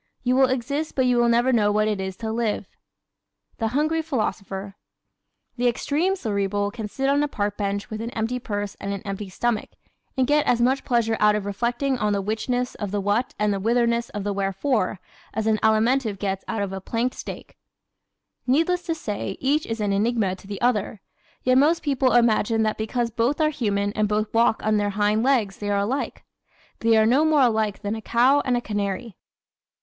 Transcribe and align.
You 0.23 0.35
will 0.35 0.49
exist 0.49 0.95
but 0.95 1.05
you 1.05 1.17
will 1.17 1.29
never 1.29 1.53
know 1.53 1.71
what 1.71 1.87
it 1.87 2.01
is 2.01 2.15
to 2.17 2.31
live. 2.31 2.65
The 3.59 3.67
Hungry 3.67 4.01
Philosopher¶ 4.01 4.75
The 5.57 5.67
extreme 5.67 6.15
Cerebral 6.15 6.71
can 6.71 6.87
sit 6.87 7.07
on 7.07 7.21
a 7.21 7.27
park 7.27 7.55
bench 7.55 7.91
with 7.91 8.01
an 8.01 8.09
empty 8.09 8.39
purse 8.39 8.73
and 8.79 8.93
an 8.95 9.03
empty 9.03 9.29
stomach 9.29 9.69
and 10.17 10.25
get 10.25 10.47
as 10.47 10.59
much 10.59 10.83
pleasure 10.83 11.17
out 11.19 11.35
of 11.35 11.45
reflecting 11.45 11.99
on 11.99 12.13
the 12.13 12.23
"whichness 12.23 12.73
of 12.77 12.89
the 12.89 12.99
what 12.99 13.35
and 13.37 13.53
the 13.53 13.59
whitherness 13.59 14.09
of 14.09 14.23
the 14.23 14.33
wherefore" 14.33 14.99
as 15.35 15.45
an 15.45 15.59
Alimentive 15.59 16.17
gets 16.17 16.43
out 16.47 16.63
of 16.63 16.73
a 16.73 16.81
planked 16.81 17.13
steak. 17.15 17.55
Needless 18.47 18.81
to 18.87 18.95
say, 18.95 19.37
each 19.39 19.67
is 19.67 19.79
an 19.79 19.93
enigma 19.93 20.35
to 20.37 20.47
the 20.47 20.59
other. 20.61 20.99
Yet 21.43 21.59
most 21.59 21.83
people 21.83 22.13
imagine 22.13 22.63
that 22.63 22.79
because 22.79 23.11
both 23.11 23.39
are 23.39 23.51
human 23.51 23.93
and 23.93 24.07
both 24.07 24.33
walk 24.33 24.65
on 24.65 24.77
their 24.77 24.89
hind 24.97 25.21
legs 25.21 25.57
they 25.57 25.69
are 25.69 25.77
alike. 25.81 26.23
They 26.79 26.97
are 26.97 27.05
no 27.05 27.23
more 27.23 27.41
alike 27.43 27.83
than 27.83 27.93
a 27.93 28.01
cow 28.01 28.41
and 28.43 28.57
a 28.57 28.61
canary. 28.61 29.15